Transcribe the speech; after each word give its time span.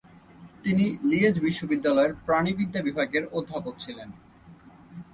তিনি 0.63 0.85
লিয়েজ 1.03 1.35
বিশ্ববিদ্যালয়ের 1.39 2.13
প্রাণিবিদ্যা 2.25 2.81
বিভাগের 2.87 3.23
অধ্যাপক 3.31 3.75
ছিলেন। 3.79 4.09